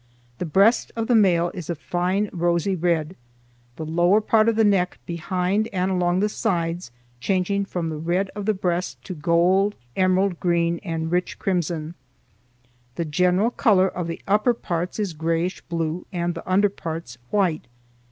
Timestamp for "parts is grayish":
14.55-15.61